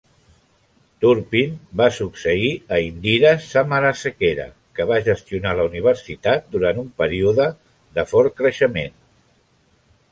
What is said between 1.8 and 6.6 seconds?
va succeir a Indira Samarasekera, que va gestionar la universitat